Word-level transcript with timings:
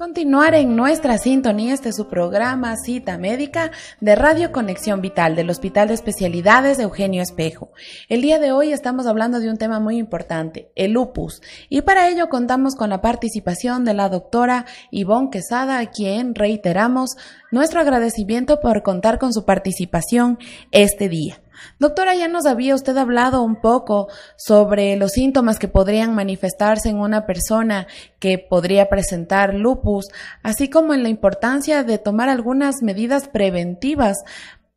Continuar 0.00 0.54
en 0.54 0.76
nuestra 0.76 1.18
sintonía 1.18 1.74
este 1.74 1.92
su 1.92 2.08
programa 2.08 2.74
Cita 2.78 3.18
Médica 3.18 3.70
de 4.00 4.14
Radio 4.14 4.50
Conexión 4.50 5.02
Vital 5.02 5.36
del 5.36 5.50
Hospital 5.50 5.88
de 5.88 5.94
Especialidades 5.94 6.78
de 6.78 6.84
Eugenio 6.84 7.20
Espejo. 7.20 7.70
El 8.08 8.22
día 8.22 8.38
de 8.38 8.50
hoy 8.50 8.72
estamos 8.72 9.06
hablando 9.06 9.40
de 9.40 9.50
un 9.50 9.58
tema 9.58 9.78
muy 9.78 9.98
importante, 9.98 10.72
el 10.74 10.92
lupus, 10.92 11.42
y 11.68 11.82
para 11.82 12.08
ello 12.08 12.30
contamos 12.30 12.76
con 12.76 12.88
la 12.88 13.02
participación 13.02 13.84
de 13.84 13.92
la 13.92 14.08
doctora 14.08 14.64
Ivonne 14.90 15.28
Quesada, 15.30 15.78
a 15.78 15.90
quien 15.90 16.34
reiteramos 16.34 17.10
nuestro 17.50 17.80
agradecimiento 17.80 18.58
por 18.60 18.82
contar 18.82 19.18
con 19.18 19.34
su 19.34 19.44
participación 19.44 20.38
este 20.70 21.10
día. 21.10 21.42
Doctora, 21.78 22.14
ya 22.14 22.28
nos 22.28 22.46
había 22.46 22.74
usted 22.74 22.96
hablado 22.96 23.42
un 23.42 23.60
poco 23.60 24.08
sobre 24.36 24.96
los 24.96 25.12
síntomas 25.12 25.58
que 25.58 25.68
podrían 25.68 26.14
manifestarse 26.14 26.88
en 26.88 26.98
una 26.98 27.26
persona 27.26 27.86
que 28.18 28.38
podría 28.38 28.88
presentar 28.88 29.54
lupus, 29.54 30.08
así 30.42 30.68
como 30.68 30.94
en 30.94 31.02
la 31.02 31.08
importancia 31.08 31.84
de 31.84 31.98
tomar 31.98 32.28
algunas 32.28 32.82
medidas 32.82 33.28
preventivas 33.28 34.18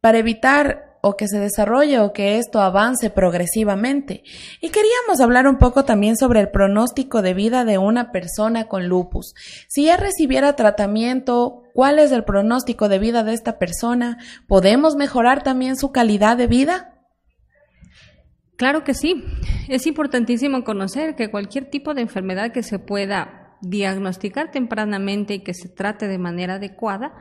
para 0.01 0.17
evitar 0.17 0.92
o 1.05 1.17
que 1.17 1.27
se 1.27 1.37
desarrolle 1.37 1.99
o 1.99 2.13
que 2.13 2.37
esto 2.37 2.61
avance 2.61 3.09
progresivamente. 3.09 4.23
Y 4.61 4.69
queríamos 4.69 5.19
hablar 5.19 5.47
un 5.47 5.57
poco 5.57 5.83
también 5.83 6.15
sobre 6.15 6.39
el 6.39 6.49
pronóstico 6.49 7.21
de 7.21 7.33
vida 7.33 7.65
de 7.65 7.77
una 7.77 8.13
persona 8.13 8.69
con 8.69 8.87
lupus. 8.87 9.35
Si 9.67 9.83
ya 9.83 9.97
recibiera 9.97 10.55
tratamiento, 10.55 11.63
¿cuál 11.73 11.99
es 11.99 12.13
el 12.13 12.23
pronóstico 12.23 12.87
de 12.87 12.99
vida 12.99 13.25
de 13.25 13.33
esta 13.33 13.59
persona? 13.59 14.17
¿Podemos 14.47 14.95
mejorar 14.95 15.43
también 15.43 15.75
su 15.75 15.91
calidad 15.91 16.37
de 16.37 16.47
vida? 16.47 16.93
Claro 18.55 18.85
que 18.85 18.93
sí. 18.93 19.25
Es 19.67 19.85
importantísimo 19.88 20.63
conocer 20.63 21.17
que 21.17 21.29
cualquier 21.29 21.69
tipo 21.69 21.93
de 21.93 22.03
enfermedad 22.03 22.53
que 22.53 22.63
se 22.63 22.79
pueda 22.79 23.43
diagnosticar 23.63 24.51
tempranamente 24.51 25.35
y 25.35 25.39
que 25.39 25.53
se 25.53 25.69
trate 25.69 26.07
de 26.07 26.17
manera 26.17 26.55
adecuada, 26.55 27.13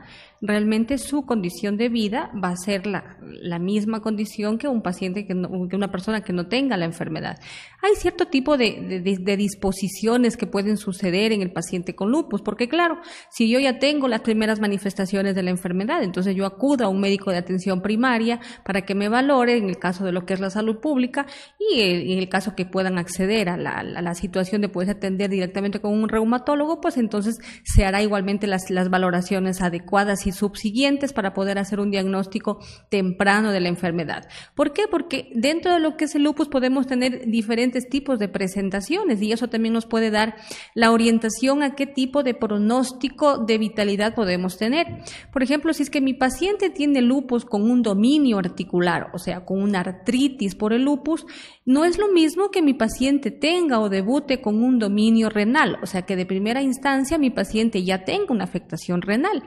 realmente 0.45 0.97
su 0.97 1.25
condición 1.25 1.77
de 1.77 1.87
vida 1.87 2.29
va 2.43 2.49
a 2.49 2.57
ser 2.57 2.85
la, 2.85 3.15
la 3.21 3.59
misma 3.59 4.01
condición 4.01 4.57
que 4.57 4.67
un 4.67 4.81
paciente, 4.81 5.25
que, 5.25 5.33
que, 5.69 5.75
una 5.75 5.89
persona 5.89 6.21
que 6.21 6.33
no 6.33 6.47
tenga 6.47 6.75
la 6.75 6.83
enfermedad. 6.83 7.39
Hay 7.81 7.95
cierto 7.95 8.25
tipo 8.27 8.57
de, 8.57 9.01
de, 9.01 9.37
disposiciones 9.37 10.35
que 10.35 10.45
pueden 10.45 10.75
suceder 10.75 11.31
en 11.31 11.41
el 11.41 11.53
paciente 11.53 11.95
con 11.95 12.11
lupus, 12.11 12.41
porque 12.41 12.67
claro, 12.67 12.99
si 13.31 13.49
yo 13.49 13.61
ya 13.61 13.79
tengo 13.79 14.09
las 14.09 14.19
primeras 14.19 14.59
manifestaciones 14.59 15.33
de 15.33 15.43
la 15.43 15.49
enfermedad, 15.49 16.03
entonces 16.03 16.35
yo 16.35 16.45
acudo 16.45 16.85
a 16.85 16.89
un 16.89 16.99
médico 16.99 17.31
de 17.31 17.37
atención 17.37 17.81
primaria 17.81 18.41
para 18.65 18.81
que 18.81 18.95
me 18.95 19.07
valore 19.07 19.55
en 19.55 19.69
el 19.69 19.79
caso 19.79 20.03
de 20.03 20.11
lo 20.11 20.25
que 20.25 20.33
es 20.33 20.41
la 20.41 20.49
salud 20.49 20.79
pública 20.81 21.25
y 21.57 22.11
en 22.11 22.19
el 22.19 22.27
caso 22.27 22.53
que 22.53 22.65
puedan 22.65 22.97
acceder 22.97 23.47
a 23.47 23.55
la, 23.55 24.13
situación 24.13 24.61
de 24.61 24.69
poderse 24.69 24.91
atender 24.91 25.29
directamente 25.29 25.79
con 25.79 25.91
un 25.91 26.07
reumatólogo, 26.07 26.81
pues 26.81 26.97
entonces 26.97 27.39
se 27.63 27.85
hará 27.85 28.03
igualmente 28.03 28.45
las, 28.45 28.69
las 28.69 28.89
valoraciones 28.89 29.61
adecuadas 29.61 30.27
y 30.27 30.32
subsiguientes 30.33 31.13
para 31.13 31.33
poder 31.33 31.57
hacer 31.57 31.79
un 31.79 31.91
diagnóstico 31.91 32.59
temprano 32.89 33.51
de 33.51 33.61
la 33.61 33.69
enfermedad. 33.69 34.27
¿Por 34.55 34.73
qué? 34.73 34.83
Porque 34.89 35.31
dentro 35.33 35.73
de 35.73 35.79
lo 35.79 35.97
que 35.97 36.05
es 36.05 36.15
el 36.15 36.23
lupus 36.23 36.49
podemos 36.49 36.87
tener 36.87 37.25
diferentes 37.27 37.87
tipos 37.89 38.19
de 38.19 38.27
presentaciones 38.27 39.21
y 39.21 39.31
eso 39.31 39.47
también 39.47 39.73
nos 39.73 39.85
puede 39.85 40.11
dar 40.11 40.35
la 40.73 40.91
orientación 40.91 41.63
a 41.63 41.75
qué 41.75 41.85
tipo 41.87 42.23
de 42.23 42.33
pronóstico 42.33 43.37
de 43.37 43.57
vitalidad 43.57 44.15
podemos 44.15 44.57
tener. 44.57 44.87
Por 45.31 45.43
ejemplo, 45.43 45.73
si 45.73 45.83
es 45.83 45.89
que 45.89 46.01
mi 46.01 46.13
paciente 46.13 46.69
tiene 46.69 47.01
lupus 47.01 47.45
con 47.45 47.69
un 47.69 47.81
dominio 47.81 48.37
articular, 48.37 49.09
o 49.13 49.17
sea, 49.17 49.45
con 49.45 49.61
una 49.61 49.79
artritis 49.81 50.55
por 50.55 50.73
el 50.73 50.83
lupus, 50.83 51.25
no 51.65 51.85
es 51.85 51.97
lo 51.97 52.11
mismo 52.11 52.51
que 52.51 52.61
mi 52.61 52.73
paciente 52.73 53.31
tenga 53.31 53.79
o 53.79 53.89
debute 53.89 54.41
con 54.41 54.63
un 54.63 54.79
dominio 54.79 55.29
renal, 55.29 55.77
o 55.81 55.85
sea, 55.85 56.03
que 56.03 56.15
de 56.15 56.25
primera 56.25 56.61
instancia 56.61 57.17
mi 57.17 57.29
paciente 57.29 57.83
ya 57.83 58.05
tenga 58.05 58.33
una 58.33 58.43
afectación 58.43 59.01
renal 59.01 59.43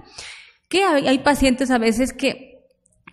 que 0.77 1.09
hay, 1.09 1.19
pacientes 1.19 1.71
a 1.71 1.79
veces 1.79 2.13
que 2.13 2.56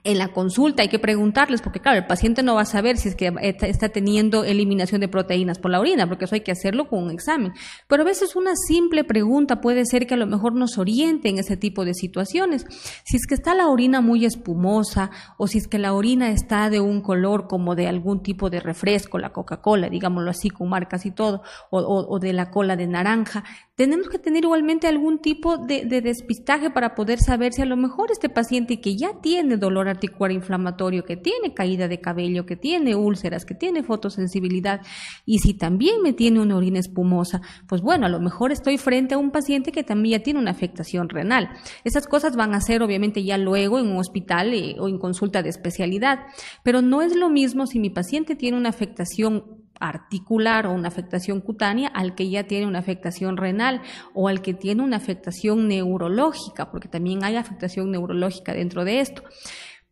en 0.03 0.17
la 0.17 0.29
consulta 0.33 0.81
hay 0.81 0.89
que 0.89 0.99
preguntarles, 0.99 1.61
porque 1.61 1.79
claro, 1.79 1.97
el 1.97 2.05
paciente 2.05 2.43
no 2.43 2.55
va 2.55 2.61
a 2.61 2.65
saber 2.65 2.97
si 2.97 3.07
es 3.07 3.15
que 3.15 3.31
está 3.61 3.89
teniendo 3.89 4.43
eliminación 4.43 4.99
de 4.99 5.07
proteínas 5.07 5.59
por 5.59 5.71
la 5.71 5.79
orina, 5.79 6.07
porque 6.07 6.25
eso 6.25 6.35
hay 6.35 6.41
que 6.41 6.51
hacerlo 6.51 6.89
con 6.89 7.03
un 7.03 7.11
examen. 7.11 7.53
Pero 7.87 8.03
a 8.03 8.05
veces 8.05 8.35
una 8.35 8.55
simple 8.55 9.05
pregunta 9.05 9.61
puede 9.61 9.85
ser 9.85 10.05
que 10.05 10.15
a 10.15 10.17
lo 10.17 10.27
mejor 10.27 10.55
nos 10.55 10.77
oriente 10.77 11.29
en 11.29 11.39
ese 11.39 11.55
tipo 11.55 11.85
de 11.85 11.93
situaciones. 11.93 12.65
Si 13.05 13.15
es 13.15 13.25
que 13.25 13.35
está 13.35 13.55
la 13.55 13.69
orina 13.69 14.01
muy 14.01 14.25
espumosa 14.25 15.09
o 15.37 15.47
si 15.47 15.57
es 15.57 15.67
que 15.67 15.79
la 15.79 15.93
orina 15.93 16.31
está 16.31 16.69
de 16.69 16.81
un 16.81 17.01
color 17.01 17.47
como 17.47 17.75
de 17.75 17.87
algún 17.87 18.21
tipo 18.21 18.49
de 18.49 18.59
refresco, 18.59 19.17
la 19.19 19.31
Coca-Cola, 19.31 19.89
digámoslo 19.89 20.31
así, 20.31 20.49
con 20.49 20.67
marcas 20.67 21.05
y 21.05 21.11
todo, 21.11 21.43
o, 21.69 21.79
o 21.79 22.19
de 22.19 22.33
la 22.33 22.51
cola 22.51 22.75
de 22.75 22.87
naranja, 22.87 23.45
tenemos 23.75 24.07
que 24.07 24.19
tener 24.19 24.43
igualmente 24.43 24.87
algún 24.87 25.19
tipo 25.19 25.57
de, 25.57 25.85
despistaje 25.85 26.69
para 26.69 26.93
poder 26.93 27.19
saber 27.19 27.53
si 27.53 27.63
a 27.63 27.65
lo 27.65 27.75
mejor 27.75 28.11
este 28.11 28.29
paciente 28.29 28.79
que 28.79 28.95
ya 28.95 29.19
tiene 29.21 29.57
dolor 29.57 29.87
articular 29.93 30.31
inflamatorio, 30.31 31.05
que 31.05 31.17
tiene 31.17 31.53
caída 31.53 31.87
de 31.87 31.99
cabello, 31.99 32.45
que 32.45 32.55
tiene 32.55 32.95
úlceras, 32.95 33.45
que 33.45 33.55
tiene 33.55 33.83
fotosensibilidad, 33.83 34.81
y 35.25 35.39
si 35.39 35.53
también 35.53 36.01
me 36.01 36.13
tiene 36.13 36.39
una 36.39 36.55
orina 36.55 36.79
espumosa, 36.79 37.41
pues 37.67 37.81
bueno, 37.81 38.05
a 38.05 38.09
lo 38.09 38.19
mejor 38.19 38.51
estoy 38.51 38.77
frente 38.77 39.15
a 39.15 39.17
un 39.17 39.31
paciente 39.31 39.71
que 39.71 39.83
también 39.83 40.19
ya 40.19 40.23
tiene 40.23 40.39
una 40.39 40.51
afectación 40.51 41.09
renal. 41.09 41.49
Esas 41.83 42.07
cosas 42.07 42.35
van 42.35 42.53
a 42.53 42.61
ser 42.61 42.83
obviamente 42.83 43.23
ya 43.23 43.37
luego 43.37 43.79
en 43.79 43.87
un 43.87 43.97
hospital 43.97 44.53
eh, 44.53 44.75
o 44.79 44.87
en 44.87 44.97
consulta 44.97 45.41
de 45.41 45.49
especialidad, 45.49 46.19
pero 46.63 46.81
no 46.81 47.01
es 47.01 47.15
lo 47.15 47.29
mismo 47.29 47.65
si 47.65 47.79
mi 47.79 47.89
paciente 47.89 48.35
tiene 48.35 48.57
una 48.57 48.69
afectación 48.69 49.63
articular 49.79 50.65
o 50.65 50.73
una 50.73 50.87
afectación 50.87 51.41
cutánea 51.41 51.89
al 51.89 52.15
que 52.15 52.29
ya 52.29 52.43
tiene 52.45 52.67
una 52.67 52.79
afectación 52.79 53.37
renal 53.37 53.81
o 54.13 54.27
al 54.27 54.41
que 54.41 54.53
tiene 54.53 54.81
una 54.81 54.97
afectación 54.97 55.67
neurológica, 55.67 56.71
porque 56.71 56.87
también 56.87 57.23
hay 57.23 57.35
afectación 57.35 57.91
neurológica 57.91 58.53
dentro 58.53 58.85
de 58.85 58.99
esto. 58.99 59.23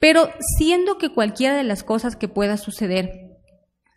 Pero 0.02 0.30
siendo 0.58 0.98
que 0.98 1.14
cualquiera 1.14 1.56
de 1.56 1.64
las 1.64 1.84
cosas 1.84 2.18
que 2.18 2.28
pueda 2.28 2.58
suceder 2.58 3.32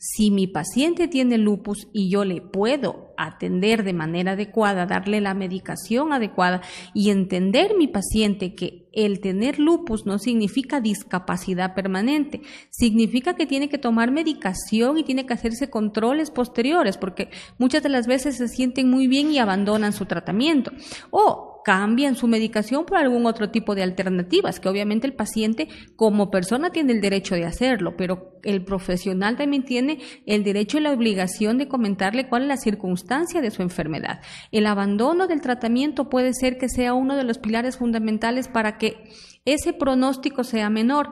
si 0.06 0.30
mi 0.30 0.46
paciente 0.46 1.08
tiene 1.08 1.38
lupus 1.38 1.88
y 1.94 2.10
yo 2.10 2.26
le 2.26 2.42
puedo 2.42 3.14
atender 3.16 3.84
de 3.84 3.94
manera 3.94 4.32
adecuada, 4.32 4.84
darle 4.84 5.22
la 5.22 5.32
medicación 5.32 6.12
adecuada 6.12 6.60
y 6.92 7.08
entender 7.08 7.74
mi 7.78 7.88
paciente 7.88 8.54
que 8.54 8.90
el 8.92 9.20
tener 9.20 9.58
lupus 9.58 10.04
no 10.04 10.18
significa 10.18 10.82
discapacidad 10.82 11.74
permanente, 11.74 12.42
significa 12.68 13.34
que 13.34 13.46
tiene 13.46 13.70
que 13.70 13.78
tomar 13.78 14.10
medicación 14.10 14.98
y 14.98 15.04
tiene 15.04 15.24
que 15.24 15.32
hacerse 15.32 15.70
controles 15.70 16.30
posteriores, 16.30 16.98
porque 16.98 17.30
muchas 17.56 17.82
de 17.82 17.88
las 17.88 18.06
veces 18.06 18.36
se 18.36 18.48
sienten 18.48 18.90
muy 18.90 19.08
bien 19.08 19.30
y 19.30 19.38
abandonan 19.38 19.94
su 19.94 20.04
tratamiento. 20.04 20.70
O 21.10 21.53
cambian 21.64 22.14
su 22.14 22.28
medicación 22.28 22.84
por 22.84 22.98
algún 22.98 23.26
otro 23.26 23.50
tipo 23.50 23.74
de 23.74 23.82
alternativas, 23.82 24.60
que 24.60 24.68
obviamente 24.68 25.06
el 25.06 25.14
paciente 25.14 25.68
como 25.96 26.30
persona 26.30 26.70
tiene 26.70 26.92
el 26.92 27.00
derecho 27.00 27.34
de 27.34 27.46
hacerlo, 27.46 27.96
pero 27.96 28.38
el 28.42 28.64
profesional 28.64 29.36
también 29.36 29.64
tiene 29.64 29.98
el 30.26 30.44
derecho 30.44 30.78
y 30.78 30.82
la 30.82 30.92
obligación 30.92 31.58
de 31.58 31.66
comentarle 31.66 32.28
cuál 32.28 32.42
es 32.42 32.48
la 32.48 32.56
circunstancia 32.56 33.40
de 33.40 33.50
su 33.50 33.62
enfermedad. 33.62 34.20
El 34.52 34.66
abandono 34.66 35.26
del 35.26 35.40
tratamiento 35.40 36.08
puede 36.08 36.34
ser 36.34 36.58
que 36.58 36.68
sea 36.68 36.94
uno 36.94 37.16
de 37.16 37.24
los 37.24 37.38
pilares 37.38 37.78
fundamentales 37.78 38.48
para 38.48 38.76
que 38.78 39.08
ese 39.44 39.72
pronóstico 39.72 40.44
sea 40.44 40.70
menor. 40.70 41.08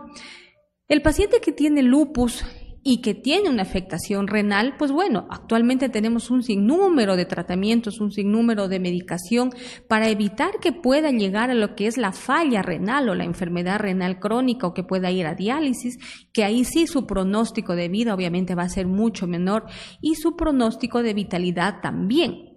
El 0.88 1.00
paciente 1.00 1.40
que 1.40 1.52
tiene 1.52 1.82
lupus 1.82 2.44
y 2.84 3.00
que 3.00 3.14
tiene 3.14 3.48
una 3.48 3.62
afectación 3.62 4.26
renal, 4.26 4.74
pues 4.76 4.90
bueno, 4.90 5.26
actualmente 5.30 5.88
tenemos 5.88 6.30
un 6.30 6.42
sinnúmero 6.42 7.16
de 7.16 7.24
tratamientos, 7.24 8.00
un 8.00 8.10
sinnúmero 8.10 8.68
de 8.68 8.80
medicación 8.80 9.50
para 9.88 10.08
evitar 10.08 10.58
que 10.60 10.72
pueda 10.72 11.10
llegar 11.10 11.50
a 11.50 11.54
lo 11.54 11.74
que 11.74 11.86
es 11.86 11.96
la 11.96 12.12
falla 12.12 12.62
renal 12.62 13.08
o 13.08 13.14
la 13.14 13.24
enfermedad 13.24 13.78
renal 13.78 14.18
crónica 14.18 14.66
o 14.66 14.74
que 14.74 14.82
pueda 14.82 15.10
ir 15.10 15.26
a 15.26 15.34
diálisis, 15.34 15.98
que 16.32 16.44
ahí 16.44 16.64
sí 16.64 16.86
su 16.86 17.06
pronóstico 17.06 17.76
de 17.76 17.88
vida 17.88 18.14
obviamente 18.14 18.54
va 18.54 18.64
a 18.64 18.68
ser 18.68 18.86
mucho 18.86 19.26
menor 19.26 19.66
y 20.00 20.16
su 20.16 20.36
pronóstico 20.36 21.02
de 21.02 21.14
vitalidad 21.14 21.80
también. 21.82 22.51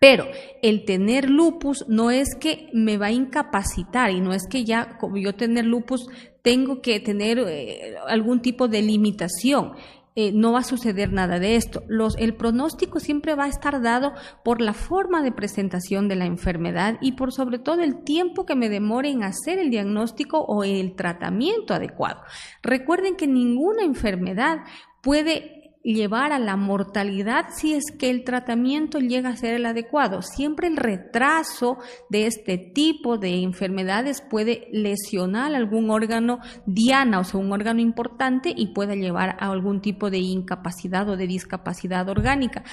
Pero 0.00 0.26
el 0.62 0.86
tener 0.86 1.28
lupus 1.28 1.84
no 1.86 2.10
es 2.10 2.34
que 2.34 2.70
me 2.72 2.96
va 2.96 3.06
a 3.06 3.12
incapacitar 3.12 4.10
y 4.10 4.20
no 4.20 4.32
es 4.32 4.46
que 4.48 4.64
ya 4.64 4.96
como 4.96 5.18
yo 5.18 5.34
tener 5.34 5.66
lupus 5.66 6.08
tengo 6.42 6.80
que 6.80 7.00
tener 7.00 7.38
eh, 7.38 7.96
algún 8.08 8.40
tipo 8.40 8.66
de 8.66 8.80
limitación. 8.80 9.74
Eh, 10.16 10.32
no 10.32 10.52
va 10.52 10.60
a 10.60 10.64
suceder 10.64 11.12
nada 11.12 11.38
de 11.38 11.54
esto. 11.54 11.82
El 12.18 12.34
pronóstico 12.34 12.98
siempre 12.98 13.34
va 13.34 13.44
a 13.44 13.48
estar 13.48 13.80
dado 13.82 14.12
por 14.42 14.62
la 14.62 14.72
forma 14.72 15.22
de 15.22 15.32
presentación 15.32 16.08
de 16.08 16.16
la 16.16 16.24
enfermedad 16.24 16.96
y 17.02 17.12
por 17.12 17.30
sobre 17.32 17.58
todo 17.58 17.82
el 17.82 18.02
tiempo 18.02 18.46
que 18.46 18.56
me 18.56 18.70
demore 18.70 19.10
en 19.10 19.22
hacer 19.22 19.58
el 19.58 19.70
diagnóstico 19.70 20.40
o 20.40 20.64
el 20.64 20.96
tratamiento 20.96 21.74
adecuado. 21.74 22.22
Recuerden 22.62 23.16
que 23.16 23.26
ninguna 23.26 23.84
enfermedad 23.84 24.60
puede 25.02 25.59
llevar 25.82 26.32
a 26.32 26.38
la 26.38 26.56
mortalidad 26.56 27.46
si 27.50 27.74
es 27.74 27.84
que 27.98 28.10
el 28.10 28.24
tratamiento 28.24 28.98
llega 28.98 29.30
a 29.30 29.36
ser 29.36 29.54
el 29.54 29.66
adecuado. 29.66 30.22
Siempre 30.22 30.68
el 30.68 30.76
retraso 30.76 31.78
de 32.08 32.26
este 32.26 32.58
tipo 32.58 33.18
de 33.18 33.42
enfermedades 33.42 34.20
puede 34.20 34.68
lesionar 34.72 35.54
algún 35.54 35.90
órgano 35.90 36.40
diana, 36.66 37.20
o 37.20 37.24
sea, 37.24 37.40
un 37.40 37.52
órgano 37.52 37.80
importante 37.80 38.52
y 38.54 38.74
puede 38.74 38.96
llevar 38.96 39.30
a 39.40 39.50
algún 39.50 39.80
tipo 39.80 40.10
de 40.10 40.18
incapacidad 40.18 41.08
o 41.08 41.16
de 41.16 41.26
discapacidad 41.26 42.08
orgánica. 42.08 42.64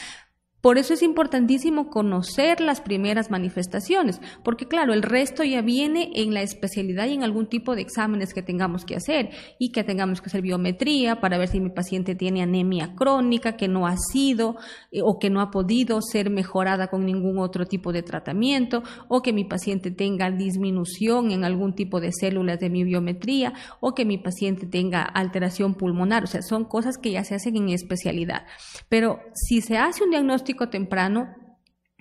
Por 0.68 0.78
eso 0.78 0.94
es 0.94 1.02
importantísimo 1.02 1.90
conocer 1.90 2.60
las 2.60 2.82
primeras 2.82 3.32
manifestaciones, 3.32 4.20
porque 4.44 4.68
claro, 4.68 4.92
el 4.92 5.02
resto 5.02 5.46
ya 5.46 5.62
viene 5.62 6.12
en 6.16 6.34
la 6.34 6.42
especialidad 6.42 7.08
y 7.08 7.14
en 7.14 7.24
algún 7.24 7.48
tipo 7.48 7.74
de 7.74 7.84
exámenes 7.84 8.34
que 8.34 8.42
tengamos 8.42 8.84
que 8.84 8.98
hacer 8.98 9.30
y 9.60 9.72
que 9.72 9.86
tengamos 9.86 10.20
que 10.20 10.28
hacer 10.28 10.42
biometría 10.42 11.22
para 11.22 11.38
ver 11.38 11.48
si 11.48 11.62
mi 11.62 11.70
paciente 11.70 12.16
tiene 12.16 12.42
anemia 12.42 12.96
crónica 12.96 13.56
que 13.56 13.70
no 13.70 13.88
ha 13.88 13.96
sido 14.12 14.58
eh, 14.92 15.00
o 15.02 15.20
que 15.20 15.30
no 15.30 15.40
ha 15.40 15.52
podido 15.52 16.02
ser 16.02 16.30
mejorada 16.30 16.88
con 16.88 17.06
ningún 17.06 17.40
otro 17.40 17.66
tipo 17.66 17.94
de 17.94 18.04
tratamiento 18.04 18.84
o 19.08 19.22
que 19.22 19.32
mi 19.32 19.46
paciente 19.46 19.90
tenga 19.90 20.32
disminución 20.32 21.32
en 21.32 21.46
algún 21.46 21.76
tipo 21.76 22.02
de 22.02 22.12
células 22.12 22.60
de 22.60 22.70
mi 22.70 22.84
biometría 22.84 23.54
o 23.80 23.96
que 23.96 24.04
mi 24.04 24.18
paciente 24.18 24.66
tenga 24.66 25.04
alteración 25.04 25.76
pulmonar, 25.76 26.26
o 26.26 26.28
sea, 26.28 26.42
son 26.42 26.66
cosas 26.66 26.98
que 26.98 27.12
ya 27.12 27.24
se 27.24 27.36
hacen 27.36 27.56
en 27.56 27.70
especialidad. 27.70 28.44
Pero 28.90 29.22
si 29.34 29.62
se 29.62 29.78
hace 29.78 30.04
un 30.04 30.10
diagnóstico 30.10 30.57
temprano, 30.66 31.28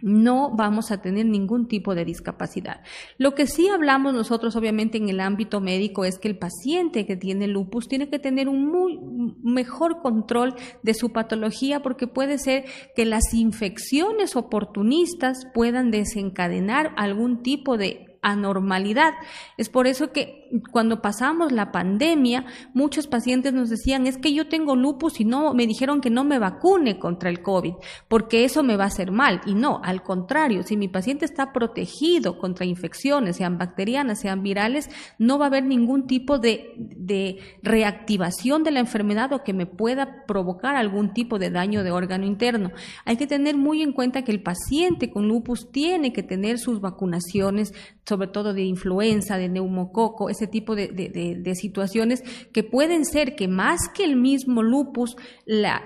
no 0.03 0.55
vamos 0.55 0.91
a 0.91 1.01
tener 1.01 1.25
ningún 1.25 1.69
tipo 1.69 1.95
de 1.95 2.05
discapacidad. 2.05 2.83
Lo 3.17 3.35
que 3.35 3.47
sí 3.47 3.69
hablamos 3.69 4.13
nosotros, 4.13 4.55
obviamente, 4.55 4.99
en 4.99 5.09
el 5.09 5.21
ámbito 5.21 5.61
médico 5.61 6.05
es 6.05 6.19
que 6.19 6.29
el 6.29 6.39
paciente 6.39 7.07
que 7.07 7.17
tiene 7.17 7.47
lupus 7.47 7.89
tiene 7.89 8.11
que 8.11 8.19
tener 8.19 8.49
un 8.49 8.67
muy 8.67 8.99
mejor 9.43 10.03
control 10.03 10.55
de 10.83 10.93
su 10.93 11.13
patología 11.13 11.81
porque 11.81 12.07
puede 12.07 12.37
ser 12.37 12.67
que 12.95 13.07
las 13.07 13.33
infecciones 13.33 14.37
oportunistas 14.37 15.47
puedan 15.55 15.91
desencadenar 15.91 16.93
algún 16.97 17.43
tipo 17.43 17.79
de 17.79 18.06
anormalidad. 18.27 19.15
Es 19.57 19.69
por 19.69 19.87
eso 19.87 20.11
que 20.11 20.51
cuando 20.73 21.01
pasamos 21.01 21.53
la 21.53 21.71
pandemia, 21.71 22.45
muchos 22.75 23.07
pacientes 23.07 23.53
nos 23.53 23.71
decían, 23.71 24.07
es 24.07 24.19
que 24.19 24.35
yo 24.35 24.49
tengo 24.49 24.75
lupus 24.75 25.21
y 25.21 25.25
no, 25.25 25.55
me 25.55 25.67
dijeron 25.67 26.01
que 26.01 26.11
no 26.11 26.25
me 26.25 26.39
vacune 26.39 26.99
contra 26.99 27.31
el 27.31 27.41
COVID, 27.41 27.75
porque 28.09 28.45
eso 28.45 28.65
me 28.65 28.77
va 28.77 28.85
a 28.85 28.89
hacer 28.89 29.13
mal. 29.13 29.41
Y 29.47 29.55
no, 29.55 29.81
al 29.85 30.03
contrario, 30.03 30.65
si 30.65 30.77
mi 30.77 30.89
paciente 30.89 31.25
está 31.25 31.53
protegido 31.53 32.39
contra 32.39 32.67
infecciones, 32.67 33.37
sean 33.37 33.59
bacterianas, 33.59 34.21
sean 34.21 34.43
virales, 34.43 34.91
no 35.19 35.39
va 35.39 35.47
a 35.47 35.49
haber 35.49 35.65
ningún 35.65 36.09
tipo 36.09 36.39
de, 36.39 36.75
de 36.77 37.39
reactivación 37.63 38.65
de 38.65 38.73
la 38.73 38.81
enfermedad 38.81 39.33
o 39.33 39.45
que 39.45 39.53
me 39.53 39.67
pueda 39.67 40.25
provocar 40.27 40.75
algún 40.75 41.13
tipo 41.13 41.39
de 41.39 41.51
daño 41.51 41.85
de 41.85 41.93
órgano 41.93 42.27
interno. 42.27 42.73
Hay 43.05 43.17
que 43.17 43.29
tener 43.29 43.57
muy 43.57 43.83
en 43.83 43.93
cuenta 43.93 44.23
que 44.23 44.33
el 44.33 44.43
paciente 44.43 45.11
con 45.11 45.29
lupus 45.29 45.71
tiene 45.71 46.13
que 46.13 46.25
tener 46.25 46.59
sus 46.59 46.81
vacunaciones, 46.81 47.73
sobre 48.05 48.16
todo 48.27 48.55
de 48.55 48.63
influenza, 48.63 49.39
de 49.39 49.49
neumococo, 49.49 50.31
ese 50.31 50.47
tipo 50.47 50.75
de, 50.75 51.53
situaciones 51.55 52.23
que 52.53 52.63
pueden 52.63 53.05
ser 53.05 53.37
que 53.37 53.49
más 53.49 53.89
que 53.95 54.05
el 54.05 54.17
mismo 54.17 54.63
lupus, 54.63 55.17
la 55.45 55.83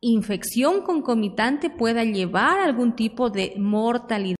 infección 0.00 0.82
concomitante 0.82 1.70
pueda 1.70 2.04
llevar 2.04 2.58
a 2.58 2.64
algún 2.64 2.94
tipo 2.94 3.30
de 3.30 3.54
mortalidad 3.58 4.32